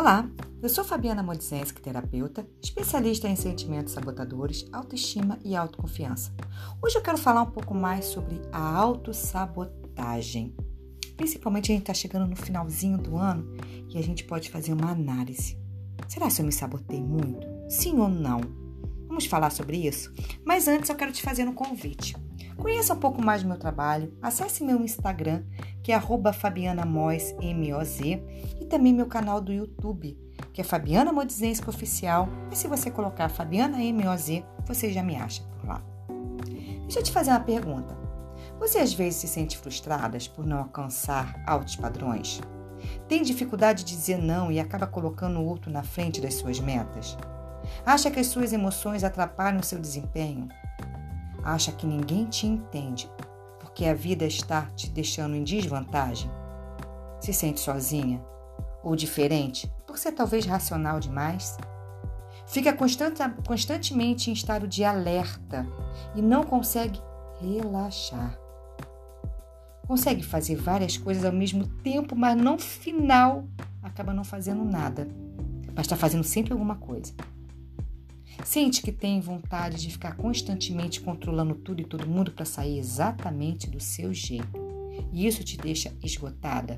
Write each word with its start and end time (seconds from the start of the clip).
Olá, 0.00 0.26
eu 0.62 0.68
sou 0.70 0.82
Fabiana 0.82 1.22
Modzenski, 1.22 1.82
terapeuta, 1.82 2.48
especialista 2.62 3.28
em 3.28 3.36
sentimentos 3.36 3.92
sabotadores, 3.92 4.66
autoestima 4.72 5.38
e 5.44 5.54
autoconfiança. 5.54 6.32
Hoje 6.82 6.96
eu 6.96 7.02
quero 7.02 7.18
falar 7.18 7.42
um 7.42 7.50
pouco 7.50 7.74
mais 7.74 8.06
sobre 8.06 8.40
a 8.50 8.76
autossabotagem. 8.78 10.56
Principalmente 11.18 11.70
a 11.70 11.74
gente 11.74 11.82
está 11.82 11.92
chegando 11.92 12.26
no 12.26 12.34
finalzinho 12.34 12.96
do 12.96 13.18
ano 13.18 13.54
e 13.90 13.98
a 13.98 14.02
gente 14.02 14.24
pode 14.24 14.48
fazer 14.48 14.72
uma 14.72 14.90
análise. 14.90 15.58
Será 16.08 16.30
que 16.30 16.40
eu 16.40 16.46
me 16.46 16.52
sabotei 16.52 17.02
muito? 17.02 17.46
Sim 17.68 17.98
ou 17.98 18.08
não? 18.08 18.40
Vamos 19.06 19.26
falar 19.26 19.50
sobre 19.50 19.86
isso? 19.86 20.10
Mas 20.46 20.66
antes 20.66 20.88
eu 20.88 20.96
quero 20.96 21.12
te 21.12 21.20
fazer 21.20 21.46
um 21.46 21.52
convite. 21.52 22.16
Conheça 22.56 22.94
um 22.94 22.98
pouco 22.98 23.22
mais 23.22 23.42
do 23.42 23.48
meu 23.48 23.58
trabalho, 23.58 24.16
acesse 24.22 24.64
meu 24.64 24.82
Instagram, 24.82 25.44
que 25.82 25.92
é 25.92 26.00
fabianamoz, 26.32 27.34
M-O-Z, 27.40 28.22
e 28.60 28.64
também 28.66 28.92
meu 28.92 29.06
canal 29.06 29.40
do 29.40 29.52
YouTube, 29.52 30.18
que 30.52 30.60
é 30.60 30.64
Fabiana 30.64 31.12
Modzensk 31.12 31.68
Oficial. 31.68 32.28
E 32.50 32.56
se 32.56 32.68
você 32.68 32.90
colocar 32.90 33.28
Fabiana 33.28 33.82
M-O-Z, 33.82 34.44
você 34.66 34.92
já 34.92 35.02
me 35.02 35.16
acha 35.16 35.42
por 35.42 35.68
lá. 35.68 35.82
Deixa 36.82 36.98
eu 36.98 37.02
te 37.02 37.12
fazer 37.12 37.30
uma 37.30 37.40
pergunta. 37.40 37.96
Você 38.58 38.78
às 38.78 38.92
vezes 38.92 39.20
se 39.20 39.28
sente 39.28 39.56
frustrada 39.56 40.18
por 40.34 40.46
não 40.46 40.58
alcançar 40.58 41.42
altos 41.46 41.76
padrões? 41.76 42.40
Tem 43.08 43.22
dificuldade 43.22 43.84
de 43.84 43.96
dizer 43.96 44.18
não 44.18 44.50
e 44.50 44.60
acaba 44.60 44.86
colocando 44.86 45.40
o 45.40 45.44
outro 45.44 45.70
na 45.70 45.82
frente 45.82 46.20
das 46.20 46.34
suas 46.34 46.60
metas? 46.60 47.16
Acha 47.84 48.10
que 48.10 48.20
as 48.20 48.26
suas 48.26 48.52
emoções 48.52 49.04
atrapalham 49.04 49.60
o 49.60 49.64
seu 49.64 49.78
desempenho? 49.78 50.48
Acha 51.42 51.72
que 51.72 51.86
ninguém 51.86 52.26
te 52.26 52.46
entende 52.46 53.08
porque 53.80 53.88
a 53.88 53.94
vida 53.94 54.26
está 54.26 54.66
te 54.76 54.90
deixando 54.90 55.34
em 55.34 55.42
desvantagem? 55.42 56.30
Se 57.18 57.32
sente 57.32 57.60
sozinha 57.60 58.22
ou 58.84 58.94
diferente 58.94 59.72
por 59.86 59.96
ser 59.96 60.12
talvez 60.12 60.44
racional 60.44 61.00
demais? 61.00 61.56
Fica 62.46 62.74
constante, 62.74 63.22
constantemente 63.46 64.28
em 64.28 64.34
estado 64.34 64.68
de 64.68 64.84
alerta 64.84 65.66
e 66.14 66.20
não 66.20 66.44
consegue 66.44 67.00
relaxar. 67.40 68.38
Consegue 69.86 70.22
fazer 70.22 70.56
várias 70.56 70.98
coisas 70.98 71.24
ao 71.24 71.32
mesmo 71.32 71.66
tempo, 71.66 72.14
mas 72.14 72.36
no 72.36 72.58
final 72.58 73.48
acaba 73.82 74.12
não 74.12 74.24
fazendo 74.24 74.62
nada. 74.62 75.08
Mas 75.74 75.86
está 75.86 75.96
fazendo 75.96 76.24
sempre 76.24 76.52
alguma 76.52 76.74
coisa. 76.74 77.14
Sente 78.44 78.82
que 78.82 78.92
tem 78.92 79.20
vontade 79.20 79.76
de 79.76 79.90
ficar 79.90 80.16
constantemente 80.16 81.00
controlando 81.00 81.54
tudo 81.54 81.80
e 81.80 81.84
todo 81.84 82.06
mundo 82.06 82.30
para 82.32 82.44
sair 82.44 82.78
exatamente 82.78 83.68
do 83.68 83.80
seu 83.80 84.12
jeito. 84.14 84.58
E 85.12 85.26
isso 85.26 85.44
te 85.44 85.56
deixa 85.56 85.92
esgotada. 86.02 86.76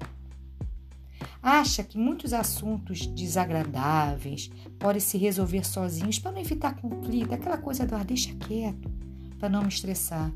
Acha 1.42 1.82
que 1.82 1.98
muitos 1.98 2.32
assuntos 2.32 3.06
desagradáveis 3.06 4.50
podem 4.78 5.00
se 5.00 5.18
resolver 5.18 5.64
sozinhos 5.64 6.18
para 6.18 6.32
não 6.32 6.40
evitar 6.40 6.76
conflito, 6.76 7.34
aquela 7.34 7.58
coisa 7.58 7.86
do 7.86 7.96
ah, 7.96 8.04
deixa 8.04 8.32
quieto, 8.34 8.90
para 9.38 9.48
não 9.48 9.62
me 9.62 9.68
estressar, 9.68 10.32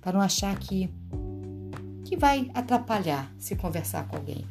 para 0.00 0.12
não 0.12 0.20
achar 0.20 0.58
que 0.58 0.90
que 2.04 2.16
vai 2.16 2.50
atrapalhar 2.52 3.32
se 3.38 3.56
conversar 3.56 4.06
com 4.06 4.16
alguém. 4.16 4.44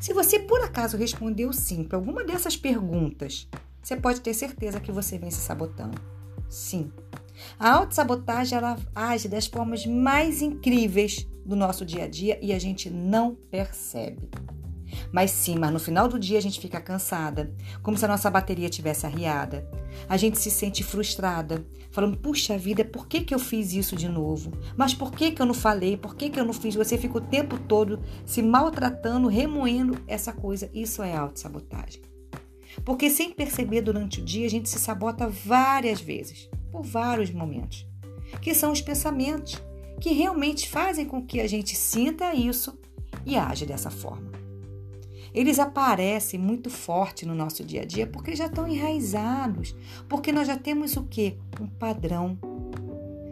Se 0.00 0.14
você 0.14 0.38
por 0.38 0.60
acaso 0.62 0.96
respondeu 0.96 1.52
sim 1.52 1.84
para 1.84 1.98
alguma 1.98 2.24
dessas 2.24 2.56
perguntas, 2.56 3.48
você 3.84 3.96
pode 3.96 4.22
ter 4.22 4.32
certeza 4.32 4.80
que 4.80 4.90
você 4.90 5.18
vem 5.18 5.30
se 5.30 5.40
sabotando. 5.40 6.00
Sim. 6.48 6.90
A 7.58 7.70
autossabotagem 7.74 8.56
ela 8.56 8.78
age 8.94 9.28
das 9.28 9.46
formas 9.46 9.84
mais 9.84 10.40
incríveis 10.40 11.28
do 11.44 11.54
nosso 11.54 11.84
dia 11.84 12.04
a 12.04 12.08
dia 12.08 12.38
e 12.40 12.54
a 12.54 12.58
gente 12.58 12.88
não 12.88 13.34
percebe. 13.34 14.30
Mas 15.12 15.32
sim, 15.32 15.58
mas 15.58 15.72
no 15.72 15.78
final 15.78 16.08
do 16.08 16.18
dia 16.18 16.38
a 16.38 16.40
gente 16.40 16.60
fica 16.60 16.80
cansada, 16.80 17.52
como 17.82 17.98
se 17.98 18.04
a 18.06 18.08
nossa 18.08 18.30
bateria 18.30 18.70
tivesse 18.70 19.04
arriada. 19.04 19.68
A 20.08 20.16
gente 20.16 20.38
se 20.38 20.50
sente 20.50 20.82
frustrada, 20.82 21.66
falando: 21.90 22.16
puxa 22.16 22.56
vida, 22.56 22.84
por 22.84 23.06
que, 23.06 23.20
que 23.20 23.34
eu 23.34 23.38
fiz 23.38 23.72
isso 23.74 23.96
de 23.96 24.08
novo? 24.08 24.52
Mas 24.76 24.94
por 24.94 25.12
que, 25.12 25.32
que 25.32 25.42
eu 25.42 25.46
não 25.46 25.54
falei? 25.54 25.96
Por 25.96 26.14
que, 26.14 26.30
que 26.30 26.40
eu 26.40 26.44
não 26.44 26.54
fiz? 26.54 26.74
Você 26.74 26.96
fica 26.96 27.18
o 27.18 27.20
tempo 27.20 27.58
todo 27.58 28.00
se 28.24 28.40
maltratando, 28.40 29.28
remoendo 29.28 30.00
essa 30.06 30.32
coisa. 30.32 30.70
Isso 30.72 31.02
é 31.02 31.14
autossabotagem. 31.14 32.13
Porque 32.84 33.10
sem 33.10 33.32
perceber 33.32 33.82
durante 33.82 34.20
o 34.20 34.24
dia, 34.24 34.46
a 34.46 34.50
gente 34.50 34.68
se 34.68 34.78
sabota 34.78 35.28
várias 35.28 36.00
vezes, 36.00 36.48
por 36.70 36.82
vários 36.82 37.30
momentos, 37.30 37.86
que 38.40 38.54
são 38.54 38.72
os 38.72 38.80
pensamentos 38.80 39.62
que 40.00 40.12
realmente 40.12 40.68
fazem 40.68 41.04
com 41.04 41.24
que 41.24 41.40
a 41.40 41.46
gente 41.46 41.76
sinta 41.76 42.34
isso 42.34 42.78
e 43.24 43.36
age 43.36 43.66
dessa 43.66 43.90
forma. 43.90 44.32
Eles 45.32 45.58
aparecem 45.58 46.38
muito 46.38 46.70
forte 46.70 47.26
no 47.26 47.34
nosso 47.34 47.64
dia 47.64 47.82
a 47.82 47.84
dia 47.84 48.06
porque 48.06 48.36
já 48.36 48.46
estão 48.46 48.68
enraizados, 48.68 49.74
porque 50.08 50.30
nós 50.30 50.46
já 50.46 50.56
temos 50.56 50.96
o 50.96 51.02
que? 51.04 51.36
Um 51.60 51.66
padrão. 51.66 52.38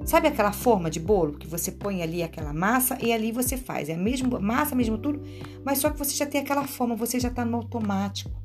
Sabe 0.04 0.26
aquela 0.26 0.50
forma 0.50 0.90
de 0.90 0.98
bolo 0.98 1.38
que 1.38 1.46
você 1.46 1.70
põe 1.70 2.02
ali 2.02 2.24
aquela 2.24 2.52
massa 2.52 2.98
e 3.00 3.12
ali 3.12 3.30
você 3.30 3.56
faz? 3.56 3.88
É 3.88 3.94
a 3.94 3.98
mesma 3.98 4.40
massa, 4.40 4.74
mesmo 4.74 4.98
tudo, 4.98 5.22
mas 5.64 5.78
só 5.78 5.90
que 5.90 5.98
você 5.98 6.12
já 6.16 6.26
tem 6.26 6.40
aquela 6.40 6.66
forma, 6.66 6.96
você 6.96 7.20
já 7.20 7.28
está 7.28 7.44
no 7.44 7.58
automático. 7.58 8.41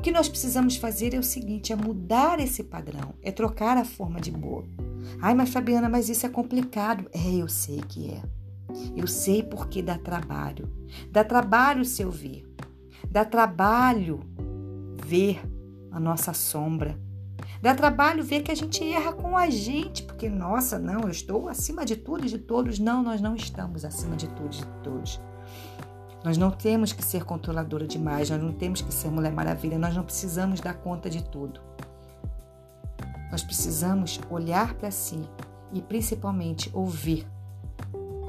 O 0.00 0.02
que 0.02 0.10
nós 0.10 0.30
precisamos 0.30 0.76
fazer 0.76 1.12
é 1.12 1.18
o 1.18 1.22
seguinte: 1.22 1.74
é 1.74 1.76
mudar 1.76 2.40
esse 2.40 2.64
padrão, 2.64 3.12
é 3.22 3.30
trocar 3.30 3.76
a 3.76 3.84
forma 3.84 4.18
de 4.18 4.30
bolo. 4.30 4.66
Ai, 5.20 5.34
mas 5.34 5.50
Fabiana, 5.50 5.90
mas 5.90 6.08
isso 6.08 6.24
é 6.24 6.28
complicado. 6.30 7.04
É, 7.12 7.34
eu 7.34 7.46
sei 7.48 7.82
que 7.86 8.10
é. 8.10 8.22
Eu 8.96 9.06
sei 9.06 9.42
porque 9.42 9.82
dá 9.82 9.98
trabalho. 9.98 10.72
Dá 11.12 11.22
trabalho 11.22 11.84
se 11.84 12.00
eu 12.00 12.10
ver. 12.10 12.50
Dá 13.10 13.26
trabalho 13.26 14.20
ver 15.04 15.38
a 15.92 16.00
nossa 16.00 16.32
sombra. 16.32 16.98
Dá 17.60 17.74
trabalho 17.74 18.24
ver 18.24 18.40
que 18.40 18.50
a 18.50 18.56
gente 18.56 18.82
erra 18.82 19.12
com 19.12 19.36
a 19.36 19.50
gente, 19.50 20.04
porque, 20.04 20.30
nossa, 20.30 20.78
não, 20.78 21.00
eu 21.02 21.10
estou 21.10 21.46
acima 21.46 21.84
de 21.84 21.94
tudo 21.94 22.24
e 22.24 22.30
de 22.30 22.38
todos. 22.38 22.78
Não, 22.78 23.02
nós 23.02 23.20
não 23.20 23.36
estamos 23.36 23.84
acima 23.84 24.16
de 24.16 24.28
tudo 24.28 24.54
e 24.54 24.60
de 24.60 24.66
todos. 24.82 25.20
Nós 26.22 26.36
não 26.36 26.50
temos 26.50 26.92
que 26.92 27.04
ser 27.04 27.24
controladora 27.24 27.86
demais, 27.86 28.28
nós 28.28 28.42
não 28.42 28.52
temos 28.52 28.82
que 28.82 28.92
ser 28.92 29.10
Mulher 29.10 29.32
Maravilha, 29.32 29.78
nós 29.78 29.94
não 29.94 30.04
precisamos 30.04 30.60
dar 30.60 30.74
conta 30.74 31.08
de 31.08 31.24
tudo. 31.24 31.60
Nós 33.30 33.42
precisamos 33.42 34.20
olhar 34.28 34.74
para 34.74 34.90
si 34.90 35.22
e 35.72 35.80
principalmente 35.80 36.70
ouvir 36.74 37.26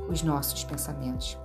os 0.10 0.22
nossos 0.24 0.64
pensamentos. 0.64 1.38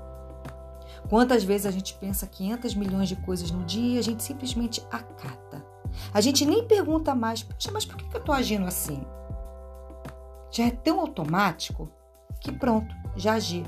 Quantas 1.08 1.44
vezes 1.44 1.66
a 1.66 1.70
gente 1.70 1.94
pensa 1.94 2.26
500 2.26 2.74
milhões 2.74 3.08
de 3.08 3.16
coisas 3.16 3.50
no 3.50 3.64
dia 3.64 3.96
e 3.96 3.98
a 3.98 4.02
gente 4.02 4.22
simplesmente 4.22 4.84
acata. 4.90 5.64
A 6.12 6.20
gente 6.20 6.44
nem 6.44 6.66
pergunta 6.66 7.14
mais, 7.14 7.42
poxa, 7.42 7.70
mas 7.72 7.84
por 7.84 7.96
que 7.96 8.04
eu 8.14 8.20
estou 8.20 8.34
agindo 8.34 8.66
assim? 8.66 9.04
Já 10.50 10.66
é 10.66 10.70
tão 10.70 11.00
automático 11.00 11.88
que 12.40 12.52
pronto, 12.52 12.94
já 13.16 13.34
agi. 13.34 13.64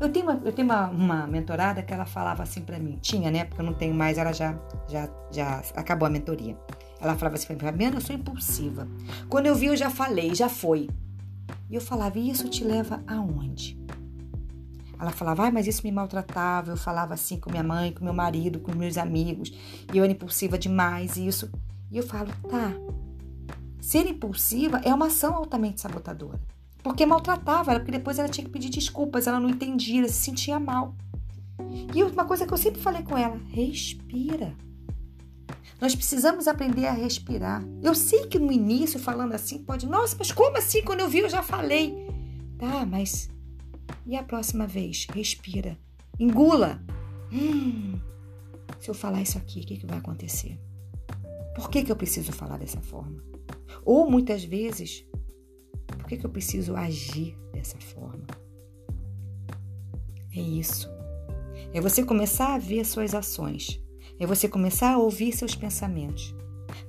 Eu 0.00 0.10
tenho 0.10 0.26
uma, 0.26 0.40
eu 0.44 0.52
tenho 0.52 0.66
uma, 0.66 0.88
uma 0.88 1.26
mentorada 1.26 1.82
que 1.82 1.92
ela 1.92 2.04
falava 2.04 2.42
assim 2.42 2.62
para 2.62 2.78
mim, 2.78 2.98
tinha, 3.00 3.30
né? 3.30 3.44
Porque 3.44 3.60
eu 3.60 3.66
não 3.66 3.74
tenho 3.74 3.94
mais, 3.94 4.18
ela 4.18 4.32
já, 4.32 4.58
já, 4.88 5.08
já 5.30 5.62
acabou 5.74 6.06
a 6.06 6.10
mentoria. 6.10 6.56
Ela 7.00 7.16
falava 7.16 7.36
assim 7.36 7.54
para 7.54 7.72
mim, 7.72 7.84
eu 7.84 8.00
sou 8.00 8.14
impulsiva. 8.14 8.86
Quando 9.28 9.46
eu 9.46 9.54
vi, 9.54 9.66
eu 9.66 9.76
já 9.76 9.90
falei, 9.90 10.34
já 10.34 10.48
foi. 10.48 10.88
E 11.68 11.74
eu 11.74 11.80
falava, 11.80 12.18
e 12.18 12.28
isso 12.28 12.48
te 12.48 12.64
leva 12.64 13.02
aonde? 13.06 13.80
Ela 15.00 15.10
falava, 15.10 15.46
ah, 15.46 15.50
mas 15.50 15.66
isso 15.66 15.82
me 15.82 15.90
maltratava. 15.90 16.72
Eu 16.72 16.76
falava 16.76 17.14
assim 17.14 17.38
com 17.38 17.50
minha 17.50 17.62
mãe, 17.62 17.90
com 17.90 18.04
meu 18.04 18.12
marido, 18.12 18.60
com 18.60 18.74
meus 18.74 18.98
amigos. 18.98 19.50
E 19.92 19.96
eu 19.96 20.04
era 20.04 20.12
impulsiva 20.12 20.58
demais, 20.58 21.16
isso. 21.16 21.50
E 21.90 21.96
eu 21.96 22.02
falo, 22.02 22.28
tá. 22.48 22.74
Ser 23.80 24.06
impulsiva 24.06 24.78
é 24.84 24.92
uma 24.92 25.06
ação 25.06 25.34
altamente 25.34 25.80
sabotadora. 25.80 26.38
Porque 26.82 27.04
maltratava 27.04 27.70
ela, 27.70 27.80
porque 27.80 27.92
depois 27.92 28.18
ela 28.18 28.28
tinha 28.28 28.44
que 28.44 28.50
pedir 28.50 28.70
desculpas, 28.70 29.26
ela 29.26 29.38
não 29.38 29.50
entendia, 29.50 30.00
ela 30.00 30.08
se 30.08 30.14
sentia 30.14 30.58
mal. 30.58 30.94
E 31.94 32.02
uma 32.02 32.24
coisa 32.24 32.46
que 32.46 32.52
eu 32.52 32.58
sempre 32.58 32.80
falei 32.80 33.02
com 33.02 33.16
ela: 33.16 33.38
respira. 33.48 34.54
Nós 35.80 35.94
precisamos 35.94 36.46
aprender 36.46 36.86
a 36.86 36.92
respirar. 36.92 37.64
Eu 37.82 37.94
sei 37.94 38.26
que 38.26 38.38
no 38.38 38.52
início, 38.52 38.98
falando 38.98 39.32
assim, 39.32 39.58
pode, 39.58 39.86
nossa, 39.86 40.14
mas 40.18 40.30
como 40.30 40.58
assim? 40.58 40.82
Quando 40.82 41.00
eu 41.00 41.08
vi, 41.08 41.20
eu 41.20 41.28
já 41.28 41.42
falei. 41.42 41.96
Tá, 42.58 42.84
mas 42.84 43.30
e 44.06 44.16
a 44.16 44.22
próxima 44.22 44.66
vez? 44.66 45.06
Respira. 45.12 45.78
Engula. 46.18 46.82
Hum, 47.32 47.98
se 48.78 48.90
eu 48.90 48.94
falar 48.94 49.22
isso 49.22 49.38
aqui, 49.38 49.60
o 49.60 49.66
que, 49.66 49.78
que 49.78 49.86
vai 49.86 49.98
acontecer? 49.98 50.58
Por 51.54 51.70
que, 51.70 51.82
que 51.82 51.92
eu 51.92 51.96
preciso 51.96 52.32
falar 52.32 52.58
dessa 52.58 52.80
forma? 52.80 53.22
Ou 53.84 54.10
muitas 54.10 54.44
vezes 54.44 55.04
que, 56.10 56.16
que 56.16 56.26
eu 56.26 56.30
preciso 56.30 56.74
agir 56.74 57.38
dessa 57.52 57.78
forma? 57.78 58.26
É 60.34 60.40
isso. 60.40 60.90
É 61.72 61.80
você 61.80 62.04
começar 62.04 62.54
a 62.54 62.58
ver 62.58 62.84
suas 62.84 63.14
ações. 63.14 63.80
É 64.18 64.26
você 64.26 64.48
começar 64.48 64.94
a 64.94 64.98
ouvir 64.98 65.32
seus 65.32 65.54
pensamentos. 65.54 66.34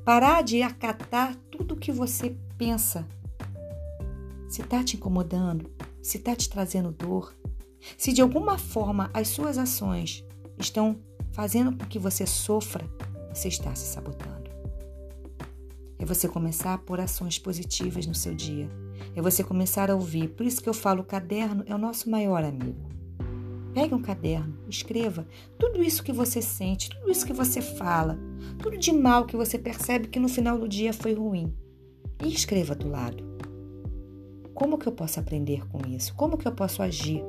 Parar 0.04 0.42
de 0.42 0.64
acatar 0.64 1.36
tudo 1.52 1.76
que 1.76 1.92
você 1.92 2.36
pensa. 2.58 3.08
Se 4.50 4.62
está 4.62 4.84
te 4.84 4.98
incomodando, 4.98 5.72
se 6.02 6.18
está 6.18 6.36
te 6.36 6.50
trazendo 6.50 6.92
dor, 6.92 7.36
se 7.98 8.12
de 8.12 8.22
alguma 8.24 8.58
forma 8.58 9.12
as 9.14 9.28
suas 9.28 9.58
ações 9.58 10.26
estão 10.58 11.00
fazendo 11.32 11.78
com 11.78 11.86
que 11.86 12.00
você 12.00 12.26
sofra, 12.26 12.90
você 13.32 13.48
está 13.50 13.74
se 13.76 13.86
sabotando. 13.86 14.50
É 16.00 16.06
você 16.06 16.28
começar 16.28 16.74
a 16.74 16.78
pôr 16.80 17.00
ações 17.00 17.38
positivas 17.38 18.08
no 18.08 18.16
seu 18.16 18.34
dia. 18.34 18.68
É 19.16 19.22
você 19.22 19.44
começar 19.44 19.90
a 19.90 19.96
ouvir. 19.96 20.30
Por 20.30 20.46
isso 20.46 20.62
que 20.62 20.70
eu 20.70 20.74
falo, 20.74 21.02
o 21.02 21.06
caderno 21.06 21.64
é 21.68 21.76
o 21.76 21.78
nosso 21.78 22.10
maior 22.10 22.44
amigo. 22.44 22.90
Pegue 23.74 23.94
um 23.94 24.02
caderno, 24.02 24.58
escreva 24.68 25.26
tudo 25.58 25.82
isso 25.82 26.04
que 26.04 26.12
você 26.12 26.42
sente, 26.42 26.90
tudo 26.90 27.10
isso 27.10 27.26
que 27.26 27.32
você 27.32 27.62
fala, 27.62 28.20
tudo 28.60 28.78
de 28.78 28.92
mal 28.92 29.26
que 29.26 29.38
você 29.38 29.58
percebe 29.58 30.10
que 30.10 30.20
no 30.20 30.28
final 30.28 30.58
do 30.60 30.68
dia 30.68 30.92
foi 30.92 31.14
ruim. 31.14 31.54
E 32.24 32.28
escreva 32.28 32.76
do 32.76 32.90
lado. 32.90 33.24
Como 34.54 34.78
que 34.78 34.88
eu 34.88 34.92
posso 34.92 35.20
aprender 35.20 35.66
com 35.70 35.80
isso? 35.90 36.14
Como 36.16 36.38
que 36.38 36.48
eu 36.48 36.52
posso 36.52 36.84
agir 36.84 37.24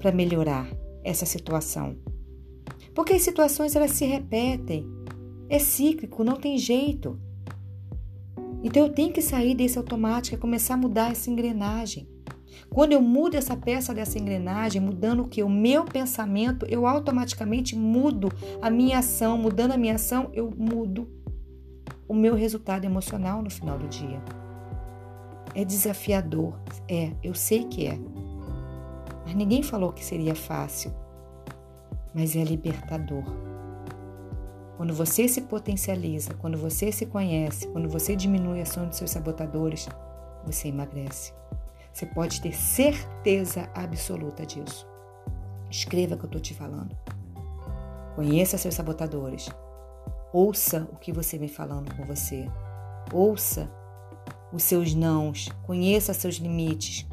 para 0.00 0.12
melhorar 0.12 0.68
essa 1.04 1.24
situação? 1.24 1.96
Porque 2.94 3.12
as 3.12 3.22
situações 3.22 3.76
elas 3.76 3.92
se 3.92 4.04
repetem. 4.04 4.84
É 5.48 5.58
cíclico, 5.58 6.24
não 6.24 6.36
tem 6.36 6.58
jeito. 6.58 7.18
Então 8.62 8.86
eu 8.86 8.92
tenho 8.92 9.12
que 9.12 9.22
sair 9.22 9.54
desse 9.54 9.78
automático 9.78 10.36
e 10.36 10.38
começar 10.38 10.74
a 10.74 10.78
mudar 10.78 11.10
essa 11.10 11.30
engrenagem. 11.30 12.08
Quando 12.68 12.92
eu 12.92 13.00
mudo 13.00 13.36
essa 13.36 13.56
peça 13.56 13.94
dessa 13.94 14.18
engrenagem, 14.18 14.80
mudando 14.80 15.22
o 15.22 15.28
que? 15.28 15.42
O 15.42 15.48
meu 15.48 15.84
pensamento, 15.84 16.66
eu 16.66 16.86
automaticamente 16.86 17.76
mudo 17.76 18.30
a 18.60 18.68
minha 18.70 18.98
ação. 18.98 19.38
Mudando 19.38 19.72
a 19.72 19.76
minha 19.76 19.94
ação, 19.94 20.30
eu 20.34 20.52
mudo 20.56 21.08
o 22.06 22.14
meu 22.14 22.34
resultado 22.34 22.84
emocional 22.84 23.42
no 23.42 23.50
final 23.50 23.78
do 23.78 23.88
dia. 23.88 24.22
É 25.54 25.64
desafiador, 25.64 26.60
é, 26.88 27.12
eu 27.22 27.34
sei 27.34 27.64
que 27.64 27.86
é. 27.86 27.98
Mas 29.24 29.34
ninguém 29.34 29.62
falou 29.62 29.92
que 29.92 30.04
seria 30.04 30.34
fácil. 30.34 30.92
Mas 32.14 32.36
é 32.36 32.44
libertador. 32.44 33.24
Quando 34.78 34.94
você 34.94 35.26
se 35.26 35.40
potencializa, 35.40 36.34
quando 36.34 36.56
você 36.56 36.92
se 36.92 37.04
conhece, 37.04 37.66
quando 37.66 37.88
você 37.88 38.14
diminui 38.14 38.60
a 38.60 38.62
ação 38.62 38.86
dos 38.86 38.96
seus 38.96 39.10
sabotadores, 39.10 39.88
você 40.46 40.68
emagrece. 40.68 41.34
Você 41.92 42.06
pode 42.06 42.40
ter 42.40 42.54
certeza 42.54 43.68
absoluta 43.74 44.46
disso. 44.46 44.86
Escreva 45.68 46.14
o 46.14 46.16
que 46.16 46.26
eu 46.26 46.28
estou 46.28 46.40
te 46.40 46.54
falando. 46.54 46.96
Conheça 48.14 48.56
seus 48.56 48.76
sabotadores. 48.76 49.50
Ouça 50.32 50.88
o 50.92 50.96
que 50.96 51.12
você 51.12 51.36
vem 51.36 51.48
falando 51.48 51.92
com 51.96 52.04
você. 52.04 52.48
Ouça 53.12 53.68
os 54.52 54.62
seus 54.62 54.94
nãos. 54.94 55.48
Conheça 55.66 56.14
seus 56.14 56.36
limites. 56.36 57.04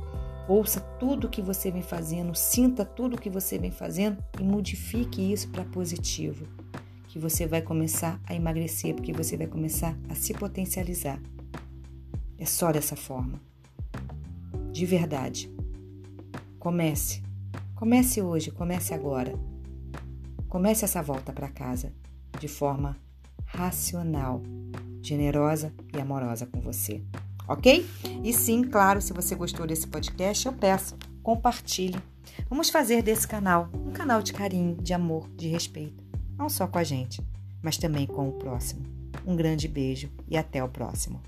Ouça 0.47 0.79
tudo 0.99 1.25
o 1.25 1.29
que 1.31 1.41
você 1.41 1.71
vem 1.71 1.81
fazendo. 1.81 2.35
Sinta 2.35 2.85
tudo 2.85 3.15
o 3.15 3.19
que 3.19 3.31
você 3.31 3.57
vem 3.57 3.71
fazendo 3.71 4.23
e 4.39 4.43
modifique 4.43 5.33
isso 5.33 5.49
para 5.49 5.65
positivo. 5.65 6.45
Que 7.15 7.19
você 7.19 7.47
vai 7.47 7.61
começar 7.61 8.19
a 8.25 8.35
emagrecer, 8.35 8.93
porque 8.93 9.13
você 9.13 9.37
vai 9.37 9.47
começar 9.47 9.97
a 10.09 10.15
se 10.15 10.33
potencializar. 10.33 11.17
É 12.37 12.45
só 12.45 12.73
dessa 12.73 12.97
forma 12.97 13.39
de 14.69 14.85
verdade. 14.85 15.49
Comece. 16.59 17.23
Comece 17.73 18.21
hoje, 18.21 18.51
comece 18.51 18.93
agora. 18.93 19.33
Comece 20.49 20.83
essa 20.83 21.01
volta 21.01 21.31
para 21.31 21.47
casa 21.47 21.93
de 22.37 22.49
forma 22.49 22.97
racional, 23.45 24.43
generosa 25.01 25.73
e 25.95 26.01
amorosa 26.01 26.45
com 26.45 26.59
você. 26.59 27.01
Ok? 27.47 27.87
E 28.25 28.33
sim, 28.33 28.61
claro, 28.61 29.01
se 29.01 29.13
você 29.13 29.35
gostou 29.35 29.65
desse 29.65 29.87
podcast, 29.87 30.47
eu 30.47 30.51
peço, 30.51 30.97
compartilhe. 31.23 31.97
Vamos 32.49 32.69
fazer 32.69 33.01
desse 33.01 33.25
canal 33.25 33.69
um 33.73 33.91
canal 33.91 34.21
de 34.21 34.33
carinho, 34.33 34.75
de 34.75 34.93
amor, 34.93 35.29
de 35.37 35.47
respeito. 35.47 36.04
Não 36.37 36.49
só 36.49 36.67
com 36.67 36.77
a 36.77 36.83
gente, 36.83 37.21
mas 37.61 37.77
também 37.77 38.05
com 38.05 38.27
o 38.29 38.33
próximo. 38.33 38.85
Um 39.25 39.35
grande 39.35 39.67
beijo 39.67 40.09
e 40.27 40.37
até 40.37 40.63
o 40.63 40.69
próximo. 40.69 41.21